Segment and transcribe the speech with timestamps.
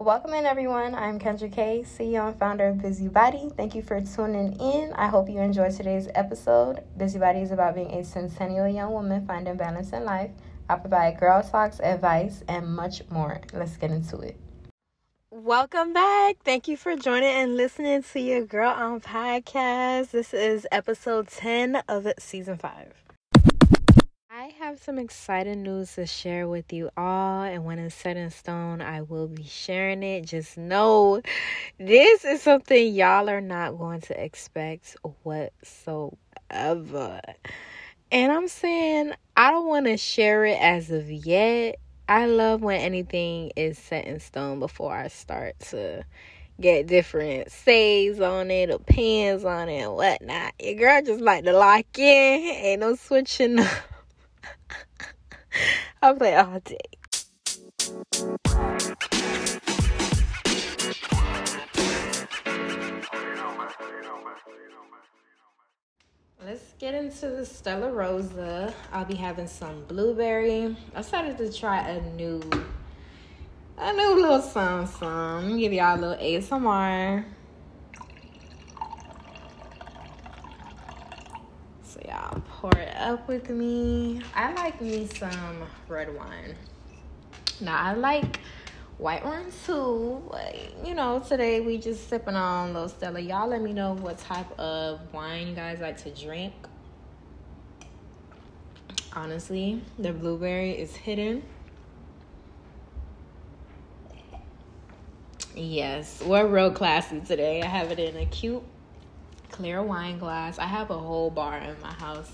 [0.00, 0.94] Welcome in, everyone.
[0.94, 3.50] I'm Kendra Kay, CEO and founder of Busybody.
[3.56, 4.92] Thank you for tuning in.
[4.92, 6.84] I hope you enjoyed today's episode.
[6.96, 10.30] Busybody is about being a centennial young woman finding balance in life.
[10.68, 13.40] I provide girl talks, advice, and much more.
[13.52, 14.36] Let's get into it.
[15.32, 16.36] Welcome back.
[16.44, 20.12] Thank you for joining and listening to your Girl on podcast.
[20.12, 23.07] This is episode 10 of season 5.
[24.38, 28.30] I have some exciting news to share with you all, and when it's set in
[28.30, 30.26] stone, I will be sharing it.
[30.26, 31.20] Just know
[31.76, 37.20] this is something y'all are not going to expect whatsoever.
[38.12, 41.80] And I'm saying I don't want to share it as of yet.
[42.08, 46.04] I love when anything is set in stone before I start to
[46.60, 50.52] get different saves on it, opinions on it, and whatnot.
[50.60, 53.66] Your girl just like to lock in, ain't no switching up.
[56.02, 56.76] I play all day.
[66.44, 68.72] Let's get into the Stella Rosa.
[68.92, 70.76] I'll be having some blueberry.
[70.94, 72.40] I started to try a new,
[73.76, 74.86] a new little song.
[74.86, 77.24] Some give y'all a little ASMR.
[82.06, 84.20] Y'all pour it up with me.
[84.34, 86.54] I like me some red wine.
[87.60, 88.40] Now I like
[88.98, 93.20] white wine too, but you know, today we just sipping on those Stella.
[93.20, 96.52] Y'all let me know what type of wine you guys like to drink.
[99.14, 101.42] Honestly, the blueberry is hidden.
[105.54, 107.62] Yes, we're real classy today.
[107.62, 108.62] I have it in a cute
[109.50, 110.58] clear wine glass.
[110.58, 112.30] I have a whole bar in my house.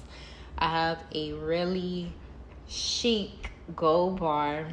[0.59, 2.13] I have a really
[2.69, 4.67] chic gold bar.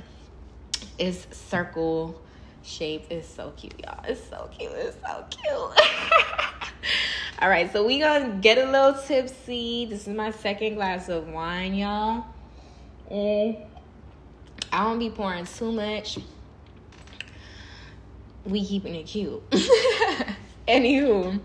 [0.97, 2.21] It's circle
[2.63, 3.11] shaped.
[3.11, 4.03] It's so cute, y'all.
[4.07, 4.71] It's so cute.
[4.73, 5.53] It's so cute.
[7.39, 9.85] All right, so we gonna get a little tipsy.
[9.85, 12.25] This is my second glass of wine, y'all.
[13.11, 13.65] Mm.
[14.71, 16.19] I don't be pouring too much.
[18.45, 19.41] We keeping it cute.
[20.67, 21.39] Anywho,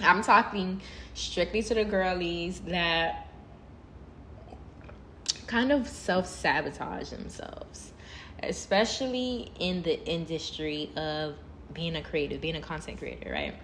[0.00, 0.80] I'm talking
[1.14, 3.28] strictly to the girlies that
[5.46, 7.92] kind of self sabotage themselves,
[8.42, 11.34] especially in the industry of
[11.74, 13.54] being a creative, being a content creator, right?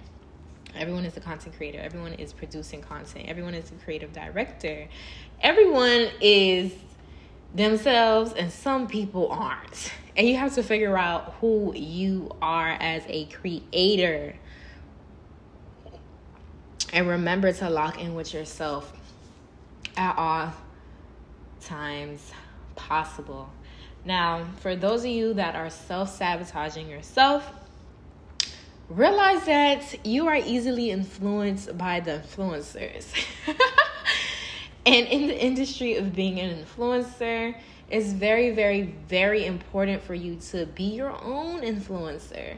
[0.74, 1.78] Everyone is a content creator.
[1.78, 3.28] Everyone is producing content.
[3.28, 4.88] Everyone is a creative director.
[5.40, 6.72] Everyone is
[7.54, 9.92] themselves, and some people aren't.
[10.16, 14.34] And you have to figure out who you are as a creator
[16.94, 18.92] and remember to lock in with yourself
[19.96, 20.52] at all
[21.60, 22.32] times
[22.76, 23.50] possible.
[24.04, 27.50] Now, for those of you that are self sabotaging yourself,
[28.88, 33.06] realize that you are easily influenced by the influencers.
[34.86, 37.56] and in the industry of being an influencer,
[37.90, 42.56] it's very, very, very important for you to be your own influencer.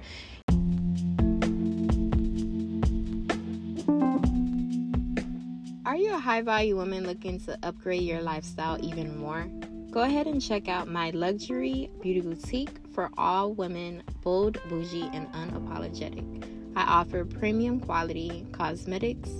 [6.08, 9.46] A high value woman looking to upgrade your lifestyle even more?
[9.90, 15.30] Go ahead and check out my luxury beauty boutique for all women, bold, bougie, and
[15.32, 16.44] unapologetic.
[16.74, 19.30] I offer premium quality cosmetics,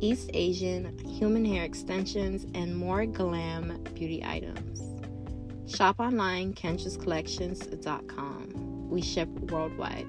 [0.00, 4.80] East Asian human hair extensions, and more glam beauty items.
[5.72, 8.90] Shop online, Kendra'sCollections.com.
[8.90, 10.06] We ship worldwide.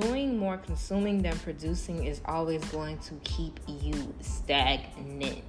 [0.00, 5.44] Doing more consuming than producing is always going to keep you stagnant.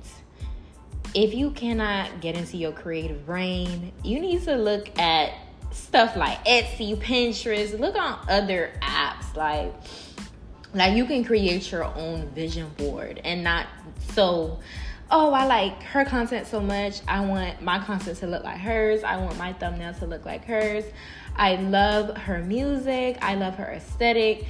[1.14, 5.34] If you cannot get into your creative brain, you need to look at
[5.72, 9.74] stuff like Etsy, Pinterest, look on other apps like
[10.74, 13.68] like you can create your own vision board and not
[14.14, 14.60] so
[15.12, 17.02] oh, I like her content so much.
[17.08, 19.04] I want my content to look like hers.
[19.04, 20.86] I want my thumbnail to look like hers.
[21.36, 23.18] I love her music.
[23.22, 24.46] I love her aesthetic.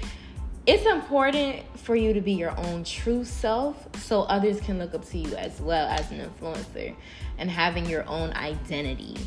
[0.68, 5.04] It's important for you to be your own true self so others can look up
[5.10, 6.96] to you as well as an influencer
[7.40, 9.18] and having your own identity.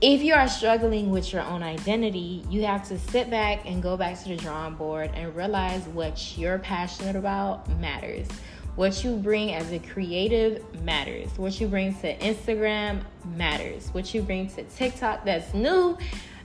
[0.00, 3.96] If you are struggling with your own identity, you have to sit back and go
[3.96, 8.28] back to the drawing board and realize what you're passionate about matters.
[8.74, 11.36] What you bring as a creative matters.
[11.36, 13.02] What you bring to Instagram
[13.36, 13.90] matters.
[13.92, 15.98] What you bring to TikTok that's new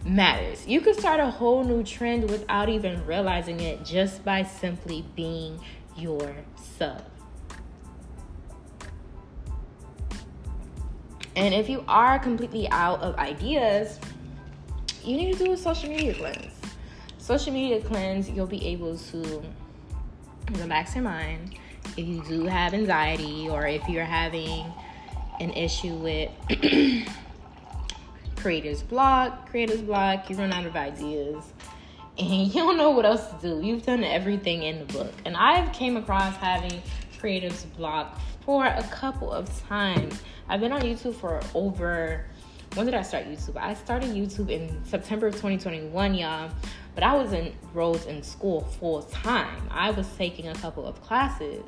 [0.05, 0.67] matters.
[0.67, 5.59] You could start a whole new trend without even realizing it just by simply being
[5.95, 7.01] yourself.
[11.37, 13.99] And if you are completely out of ideas,
[15.03, 16.53] you need to do a social media cleanse.
[17.19, 19.43] Social media cleanse, you'll be able to
[20.53, 21.57] relax your mind.
[21.97, 24.71] If you do have anxiety or if you're having
[25.39, 26.29] an issue with
[28.35, 31.43] creator's block, creator's block, you run out of ideas
[32.17, 33.65] and you don't know what else to do.
[33.65, 35.13] You've done everything in the book.
[35.25, 36.81] And I've came across having
[37.19, 40.21] creator's block for a couple of times.
[40.47, 42.25] I've been on YouTube for over
[42.73, 43.57] when did I start YouTube?
[43.57, 46.51] I started YouTube in September of 2021, y'all.
[46.97, 49.69] But I was enrolled in school full time.
[49.69, 51.61] I was taking a couple of classes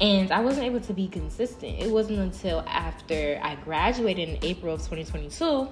[0.00, 1.78] and I wasn't able to be consistent.
[1.78, 5.68] It wasn't until after I graduated in April of 2022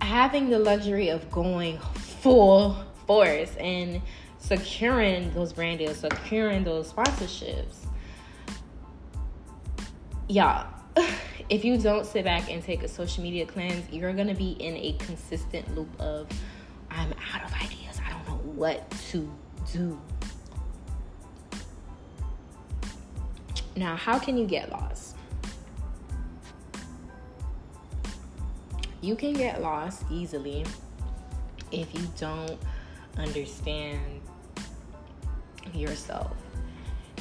[0.00, 4.00] having the luxury of going full force and
[4.38, 7.84] securing those brand deals, securing those sponsorships.
[10.30, 10.66] Y'all,
[11.50, 14.78] if you don't sit back and take a social media cleanse, you're gonna be in
[14.78, 16.26] a consistent loop of
[16.94, 18.00] I'm out of ideas.
[18.06, 19.30] I don't know what to
[19.72, 20.00] do.
[23.76, 25.16] Now, how can you get lost?
[29.00, 30.64] You can get lost easily
[31.72, 32.58] if you don't
[33.18, 34.20] understand
[35.74, 36.36] yourself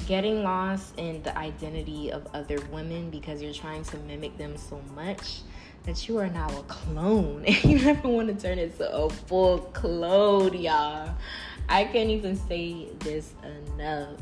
[0.07, 4.81] getting lost in the identity of other women because you're trying to mimic them so
[4.95, 5.41] much
[5.83, 9.59] that you are now a clone and you never want to turn into a full
[9.59, 11.13] clone, y'all.
[11.69, 13.33] I can't even say this
[13.73, 14.17] enough.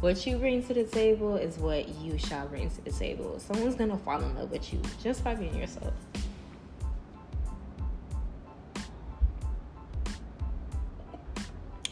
[0.00, 3.38] What you bring to the table is what you shall bring to the table.
[3.38, 5.94] Someone's gonna fall in love with you just by being yourself.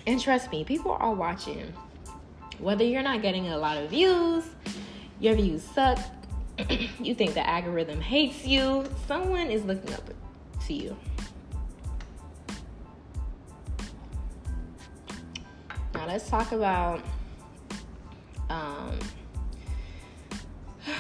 [0.06, 1.72] And trust me, people are watching.
[2.58, 4.44] Whether you're not getting a lot of views,
[5.20, 5.98] your views suck,
[7.00, 10.08] you think the algorithm hates you, someone is looking up
[10.66, 10.96] to you.
[15.94, 17.00] Now let's talk about
[18.50, 18.98] um,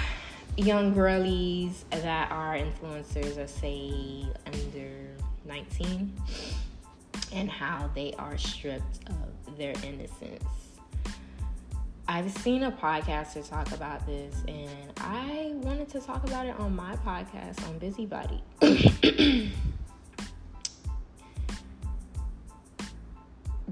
[0.56, 6.12] young girlies that are influencers or say under 19
[7.32, 10.61] and how they are stripped of their innocence.
[12.12, 16.76] I've seen a podcaster talk about this, and I wanted to talk about it on
[16.76, 18.42] my podcast on Busybody.
[18.60, 19.54] the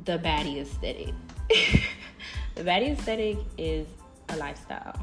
[0.07, 1.13] baddie aesthetic.
[2.55, 3.87] the baddie aesthetic is
[4.31, 4.99] a lifestyle.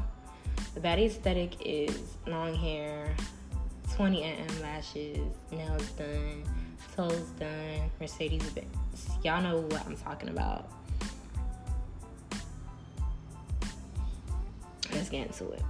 [0.74, 3.14] The baddie aesthetic is long hair,
[3.94, 6.42] 20 mm lashes, nails done,
[6.96, 9.08] toes done, Mercedes Benz.
[9.22, 10.72] Y'all know what I'm talking about.
[15.10, 15.62] Let's get into it.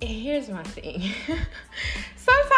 [0.00, 1.12] here's my thing.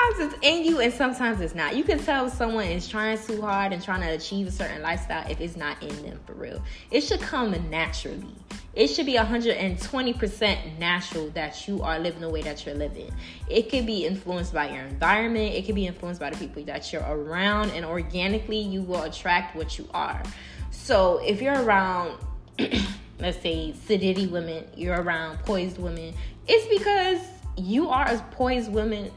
[0.06, 1.76] sometimes it's in you and sometimes it's not.
[1.76, 5.28] You can tell someone is trying too hard and trying to achieve a certain lifestyle
[5.30, 6.62] if it's not in them for real.
[6.90, 8.34] It should come naturally.
[8.74, 13.10] It should be 120% natural that you are living the way that you're living.
[13.48, 16.92] It could be influenced by your environment, it could be influenced by the people that
[16.92, 20.22] you're around, and organically you will attract what you are.
[20.70, 22.18] So if you're around,
[23.18, 26.14] let's say, sedity women, you're around poised women,
[26.46, 29.10] it's because you are a poised woman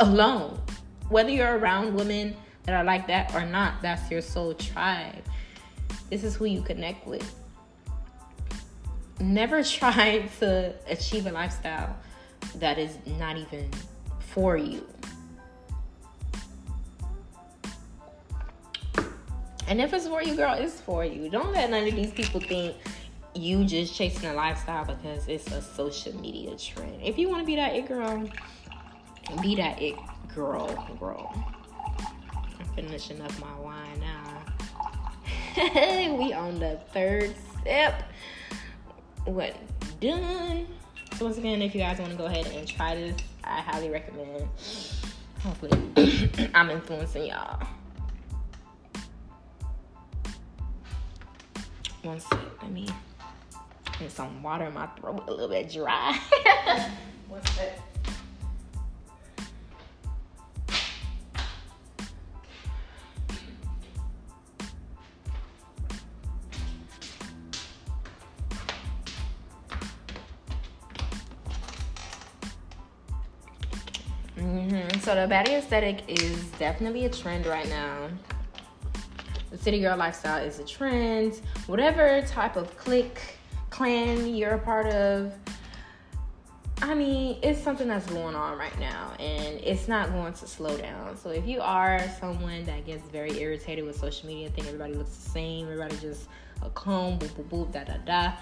[0.00, 0.60] alone.
[1.08, 5.24] Whether you're around women that are like that or not, that's your soul tribe.
[6.10, 7.34] This is who you connect with
[9.20, 11.96] never try to achieve a lifestyle
[12.56, 13.70] that is not even
[14.18, 14.86] for you.
[19.68, 21.28] And if it's for you, girl, it's for you.
[21.28, 22.76] Don't let none of these people think
[23.34, 27.02] you just chasing a lifestyle because it's a social media trend.
[27.02, 28.28] If you want to be that it girl,
[29.40, 29.96] be that it
[30.34, 30.68] girl,
[31.00, 31.44] girl.
[32.58, 34.42] I'm finishing up my wine now.
[36.16, 37.94] we on the third sip
[39.24, 39.56] what
[40.00, 40.66] done.
[41.16, 43.88] So once again, if you guys want to go ahead and try this, I highly
[43.88, 44.48] recommend.
[45.40, 47.66] Hopefully, I'm influencing y'all.
[52.02, 52.88] One sec, let me
[53.98, 56.18] get some water in my throat, a little bit dry.
[57.28, 57.85] One sec.
[75.06, 78.08] So the baddie aesthetic is definitely a trend right now.
[79.52, 81.34] The city girl lifestyle is a trend.
[81.68, 83.20] Whatever type of clique,
[83.70, 85.32] clan you're a part of,
[86.82, 90.76] I mean, it's something that's going on right now, and it's not going to slow
[90.76, 91.16] down.
[91.16, 95.14] So if you are someone that gets very irritated with social media, think everybody looks
[95.16, 96.26] the same, everybody just
[96.62, 98.32] a clone, boop boop boop, da da da.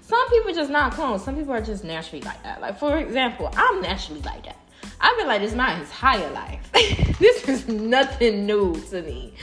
[0.00, 1.22] Some people just not clones.
[1.22, 2.62] Some people are just naturally like that.
[2.62, 4.56] Like for example, I'm naturally like that.
[5.00, 6.70] I've been like this my entire life.
[7.18, 9.34] this is nothing new to me.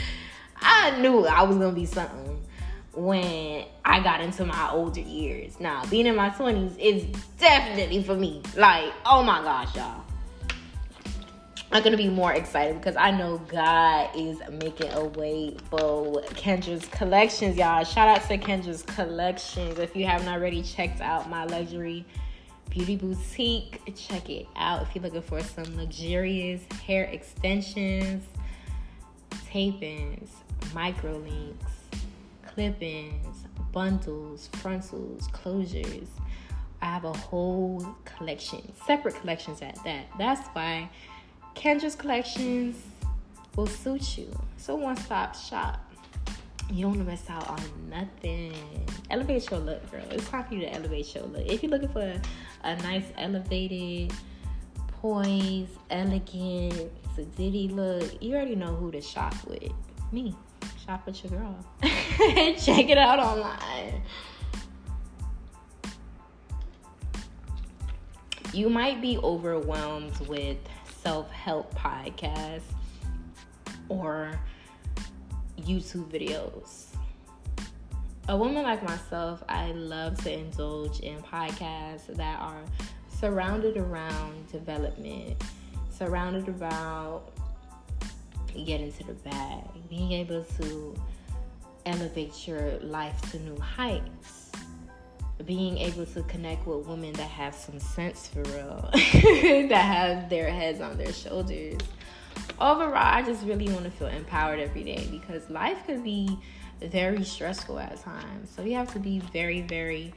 [0.58, 2.42] I knew I was gonna be something
[2.94, 5.60] when I got into my older years.
[5.60, 7.04] Now, being in my 20s is
[7.38, 8.42] definitely for me.
[8.56, 10.04] Like, oh my gosh, y'all.
[11.72, 16.86] I'm gonna be more excited because I know God is making a way for Kendra's
[16.86, 17.84] collections, y'all.
[17.84, 19.80] Shout out to Kendra's collections.
[19.80, 22.06] If you haven't already checked out my luxury
[22.70, 24.82] beauty boutique, check it out.
[24.84, 28.26] If you're looking for some luxurious hair extensions,
[29.46, 30.32] tape-ins,
[30.74, 31.72] micro links,
[32.48, 36.08] clip-ins, bundles, frontals, closures.
[36.82, 40.08] I have a whole collection, separate collections at that.
[40.18, 40.90] That's why
[41.56, 42.76] Kendra's collections
[43.56, 44.30] will suit you.
[44.58, 45.93] So one stop shop.
[46.72, 48.54] You don't want to miss out on nothing.
[49.10, 50.04] Elevate your look, girl.
[50.12, 51.46] It's time for you to elevate your look.
[51.46, 52.20] If you're looking for
[52.64, 54.14] a, nice, elevated,
[54.88, 59.72] poised, elegant, sedity look, you already know who to shop with.
[60.12, 60.36] Me.
[60.86, 61.66] Shop with your girl.
[61.82, 64.02] Check it out online.
[68.54, 70.58] You might be overwhelmed with
[71.02, 72.62] self help podcasts
[73.90, 74.40] or
[75.66, 76.86] YouTube videos.
[78.30, 82.62] A woman like myself, I love to indulge in podcasts that are
[83.10, 85.42] surrounded around development,
[85.90, 87.22] surrounded around
[88.66, 90.96] getting to the bag, being able to
[91.86, 94.52] elevate your life to new heights,
[95.46, 100.50] being able to connect with women that have some sense for real, that have their
[100.50, 101.82] heads on their shoulders.
[102.60, 106.38] Overall, I just really want to feel empowered every day because life could be
[106.82, 108.50] very stressful at times.
[108.50, 110.14] So you have to be very, very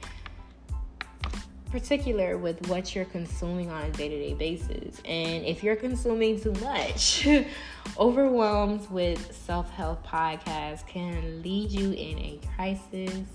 [1.71, 5.01] particular with what you're consuming on a day-to-day basis.
[5.05, 7.27] And if you're consuming too much
[7.97, 13.25] overwhelmed with self-help podcasts can lead you in a crisis.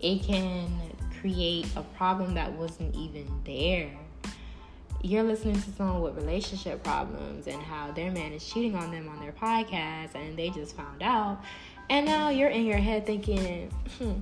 [0.00, 0.68] It can
[1.20, 3.92] create a problem that wasn't even there
[5.02, 9.08] you're listening to someone with relationship problems and how their man is cheating on them
[9.08, 11.42] on their podcast and they just found out
[11.90, 13.68] and now you're in your head thinking
[13.98, 14.12] hmm,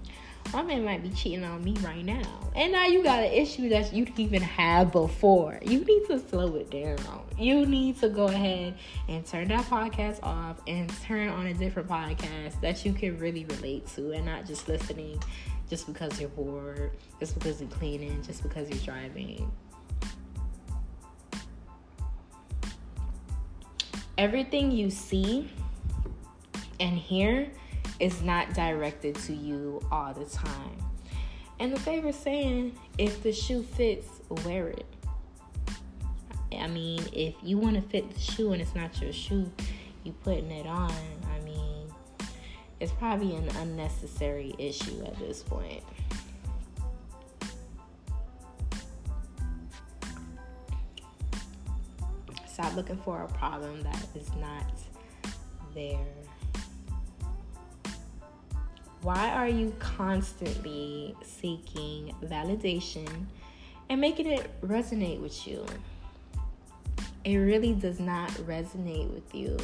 [0.53, 2.51] my man might be cheating on me right now.
[2.57, 5.61] And now you got an issue that you didn't even have before.
[5.63, 7.23] You need to slow it down.
[7.39, 8.75] You need to go ahead
[9.09, 13.45] and turn that podcast off and turn on a different podcast that you can really
[13.45, 15.23] relate to and not just listening
[15.69, 19.51] just because you're bored, just because you're cleaning, just because you're driving.
[24.21, 25.51] Everything you see
[26.79, 27.49] and hear
[28.01, 30.77] is not directed to you all the time.
[31.59, 34.07] And the favorite saying, if the shoe fits,
[34.45, 34.85] wear it.
[36.53, 39.51] I mean, if you want to fit the shoe and it's not your shoe,
[40.05, 40.93] you putting it on.
[41.35, 41.91] I mean,
[42.79, 45.83] it's probably an unnecessary issue at this point.
[52.61, 54.71] Stop looking for a problem that is not
[55.75, 56.13] there.
[59.01, 63.09] Why are you constantly seeking validation
[63.89, 65.65] and making it resonate with you?
[67.25, 69.57] It really does not resonate with you.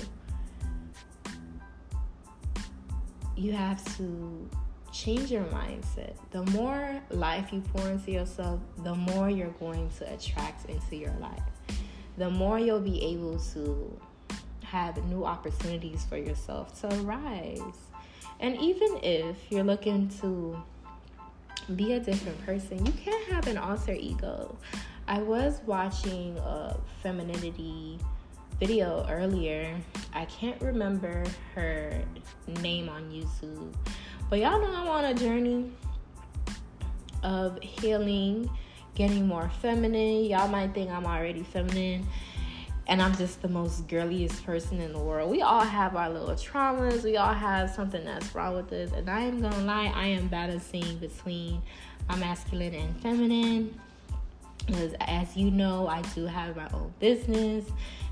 [3.37, 4.49] You have to
[4.91, 6.15] change your mindset.
[6.31, 11.13] The more life you pour into yourself, the more you're going to attract into your
[11.21, 11.43] life.
[12.19, 14.01] The more you'll be able to
[14.65, 17.61] have new opportunities for yourself to rise
[18.41, 20.61] and even if you're looking to
[21.75, 24.57] be a different person, you can't have an alter ego.
[25.09, 27.99] I was watching a femininity
[28.61, 29.75] video earlier.
[30.13, 32.03] I can't remember her
[32.61, 33.75] name on YouTube,
[34.29, 35.73] but y'all know I'm on a journey
[37.23, 38.51] of healing,
[38.97, 40.25] getting more feminine.
[40.25, 42.05] Y'all might think I'm already feminine,
[42.89, 45.31] and I'm just the most girliest person in the world.
[45.31, 47.05] We all have our little traumas.
[47.05, 48.91] We all have something that's wrong with us.
[48.93, 51.63] And I am gonna lie, I am balancing between
[52.09, 53.79] my masculine and feminine.
[54.67, 57.65] because as you know, I do have my own business.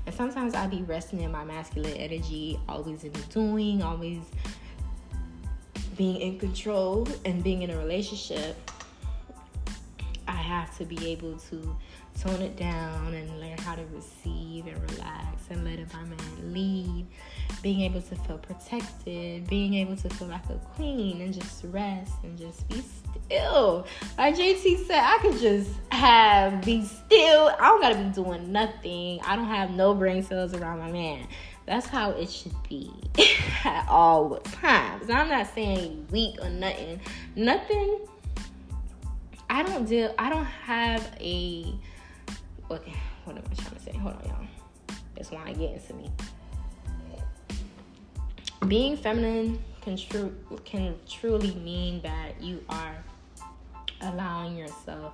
[0.05, 4.21] And sometimes I be resting in my masculine energy, always in the doing, always
[5.97, 8.55] being in control and being in a relationship.
[10.27, 11.75] I have to be able to
[12.19, 17.05] tone it down and learn how to receive and relax and let man lead.
[17.61, 22.13] Being able to feel protected, being able to feel like a queen and just rest
[22.23, 22.83] and just be
[23.27, 23.85] still.
[24.17, 27.55] Like JT said, I could just have be still.
[27.59, 29.19] I don't gotta be doing nothing.
[29.25, 31.27] I don't have no brain cells around my man.
[31.65, 32.91] That's how it should be
[33.63, 35.09] at all times.
[35.09, 37.01] I'm not saying weak or nothing.
[37.35, 37.99] Nothing.
[39.55, 40.13] I don't deal.
[40.19, 41.73] I don't have a.
[42.69, 42.93] Okay,
[43.23, 43.93] what am I trying to say?
[43.93, 44.97] Hold on, y'all.
[45.15, 46.11] That's why I get into me.
[48.67, 49.97] Being feminine can
[50.65, 52.97] can truly mean that you are
[54.01, 55.13] allowing yourself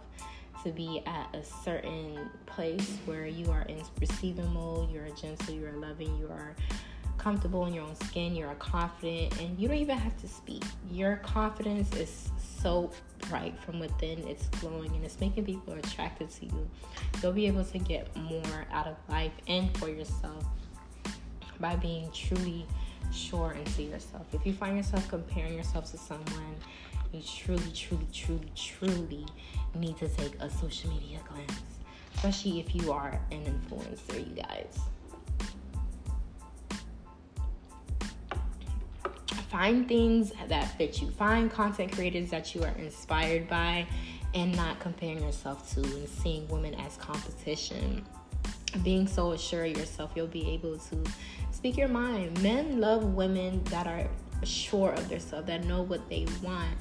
[0.63, 5.73] to be at a certain place where you are in receiving mode, you're gentle, you're
[5.73, 6.55] loving, you are
[7.21, 10.63] comfortable in your own skin, you're a confident, and you don't even have to speak.
[10.91, 12.91] Your confidence is so
[13.29, 16.69] bright from within, it's glowing and it's making people attracted to you.
[17.21, 20.43] You'll be able to get more out of life and for yourself
[21.59, 22.65] by being truly
[23.13, 24.25] sure into yourself.
[24.33, 26.55] If you find yourself comparing yourself to someone
[27.13, 29.25] you truly, truly, truly, truly
[29.75, 31.59] need to take a social media glance,
[32.15, 34.79] especially if you are an influencer, you guys.
[39.51, 41.11] Find things that fit you.
[41.11, 43.85] Find content creators that you are inspired by
[44.33, 48.05] and not comparing yourself to and seeing women as competition.
[48.81, 51.03] Being so assured of yourself, you'll be able to
[51.51, 52.41] speak your mind.
[52.41, 54.07] Men love women that are
[54.45, 56.71] sure of themselves, that know what they want,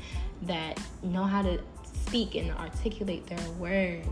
[0.42, 1.60] that know how to
[2.06, 4.06] speak and articulate their words.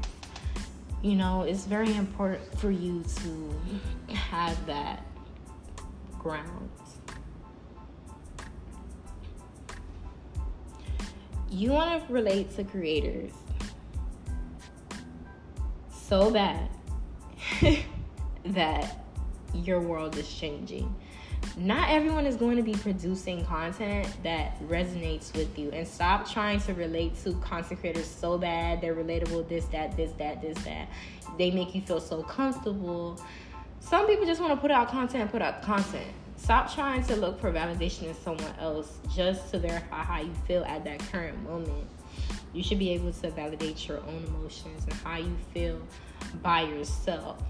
[1.01, 5.07] You know, it's very important for you to have that
[6.19, 6.71] ground.
[11.51, 13.33] You want to relate to creators
[15.91, 16.69] so bad
[18.45, 19.05] that
[19.55, 20.95] your world is changing
[21.57, 25.71] not everyone is going to be producing content that resonates with you.
[25.71, 28.81] And stop trying to relate to content creators so bad.
[28.81, 30.89] They're relatable, this, that, this, that, this, that.
[31.37, 33.21] They make you feel so comfortable.
[33.81, 36.07] Some people just want to put out content, put out content.
[36.39, 40.65] Stop trying to look for validation in someone else just to verify how you feel
[40.65, 41.87] at that current moment.
[42.55, 45.79] You should be able to validate your own emotions and how you feel
[46.43, 47.43] by yourself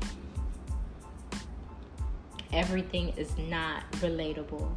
[2.53, 4.70] everything is not relatable.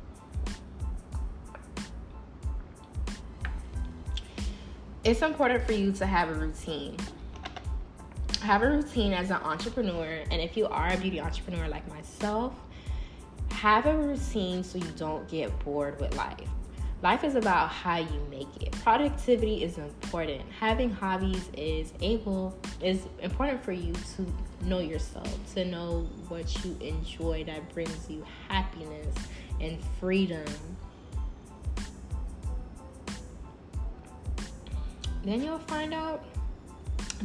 [5.03, 6.97] It's important for you to have a routine.
[8.41, 12.53] Have a routine as an entrepreneur, and if you are a beauty entrepreneur like myself,
[13.61, 16.49] have a routine so you don't get bored with life.
[17.03, 18.71] Life is about how you make it.
[18.71, 20.41] Productivity is important.
[20.59, 26.75] Having hobbies is able is important for you to know yourself, to know what you
[26.81, 29.15] enjoy that brings you happiness
[29.59, 30.45] and freedom.
[35.23, 36.25] Then you'll find out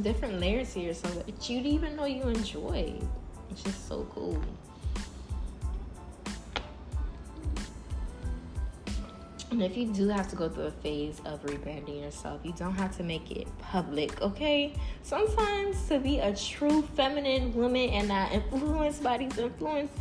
[0.03, 2.93] different layers to yourself that you didn't even know you enjoy.
[3.51, 4.39] It's just so cool.
[9.51, 12.75] And if you do have to go through a phase of rebranding yourself, you don't
[12.75, 14.75] have to make it public, okay?
[15.03, 19.93] Sometimes to be a true feminine woman and not influenced by these influence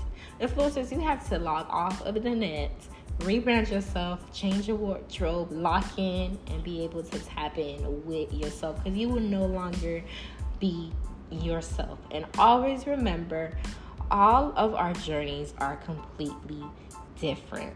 [0.41, 2.71] influencers, you have to log off of the net,
[3.19, 8.83] rebrand yourself, change your wardrobe, lock in, and be able to tap in with yourself
[8.83, 10.03] because you will no longer
[10.59, 10.91] be
[11.31, 11.99] yourself.
[12.09, 13.55] And always remember,
[14.09, 16.63] all of our journeys are completely
[17.19, 17.73] different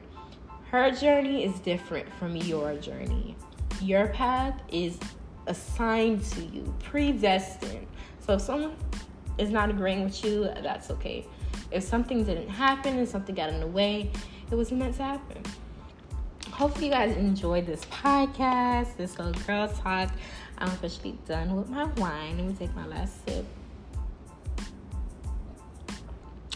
[0.72, 3.36] her journey is different from your journey.
[3.82, 5.00] Your path is
[5.48, 7.88] assigned to you, predestined.
[8.20, 8.76] So if someone
[9.40, 11.26] is not agreeing with you, that's okay.
[11.72, 14.12] If something didn't happen and something got in the way,
[14.52, 15.42] it was meant to happen.
[16.52, 20.12] Hopefully, you guys enjoyed this podcast, this little girl talk.
[20.58, 22.38] I'm officially done with my wine.
[22.38, 23.46] Let me take my last sip.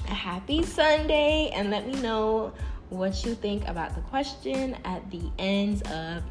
[0.07, 2.53] A happy Sunday, and let me know
[2.93, 6.23] what you think about the question at the end of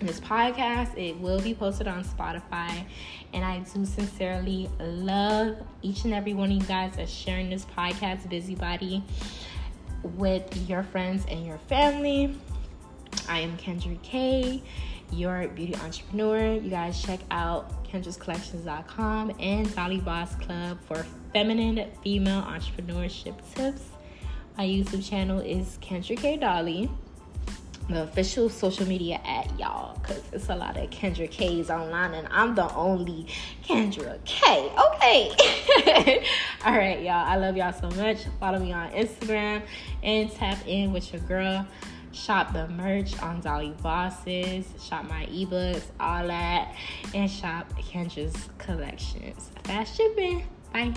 [0.00, 0.96] this podcast.
[0.96, 2.84] It will be posted on Spotify.
[3.32, 7.64] And I do sincerely love each and every one of you guys that's sharing this
[7.64, 9.02] podcast, Busybody,
[10.02, 12.36] with your friends and your family.
[13.28, 14.62] I am Kendra K,
[15.12, 16.54] your beauty entrepreneur.
[16.54, 23.95] You guys check out Kendra'sCollections.com, and Dolly Boss Club for feminine female entrepreneurship tips.
[24.56, 26.36] My YouTube channel is Kendra K.
[26.36, 26.90] Dolly
[27.88, 32.26] the official social media at y'all because it's a lot of Kendra K's online and
[32.30, 33.26] I'm the only
[33.64, 34.70] Kendra K.
[34.94, 36.24] Okay.
[36.64, 37.24] All right, y'all.
[37.24, 38.24] I love y'all so much.
[38.40, 39.62] Follow me on Instagram
[40.02, 41.66] and tap in with your girl.
[42.12, 46.74] Shop the merch on Dolly Bosses, shop my ebooks, all that,
[47.14, 49.50] and shop Kendra's collections.
[49.64, 50.46] Fast shipping.
[50.72, 50.94] Bye.